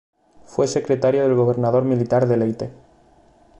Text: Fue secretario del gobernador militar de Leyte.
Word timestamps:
Fue 0.45 0.65
secretario 0.67 1.21
del 1.21 1.35
gobernador 1.35 1.83
militar 1.85 2.25
de 2.27 2.35
Leyte. 2.35 2.71